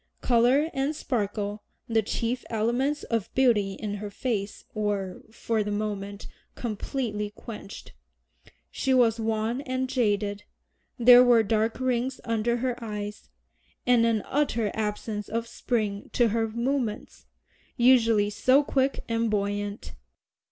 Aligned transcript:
Color 0.21 0.71
and 0.73 0.95
sparkle, 0.95 1.61
the 1.87 2.01
chief 2.01 2.43
elements 2.49 3.03
of 3.03 3.31
beauty 3.35 3.73
in 3.73 3.97
her 3.97 4.09
face, 4.09 4.65
were, 4.73 5.21
for 5.29 5.63
the 5.63 5.69
moment, 5.69 6.25
completely 6.55 7.29
quenched. 7.29 7.93
She 8.71 8.95
was 8.95 9.19
wan 9.19 9.61
and 9.61 9.87
jaded, 9.87 10.43
there 10.97 11.23
were 11.23 11.43
dark 11.43 11.79
rings 11.79 12.19
under 12.23 12.57
her 12.57 12.83
eyes, 12.83 13.29
and 13.85 14.03
an 14.07 14.23
utter 14.25 14.71
absence 14.73 15.29
of 15.29 15.45
spring 15.45 16.09
to 16.13 16.29
her 16.29 16.47
movements, 16.49 17.27
usually 17.77 18.31
so 18.31 18.63
quick 18.63 19.03
and 19.07 19.29
buoyant. 19.29 19.93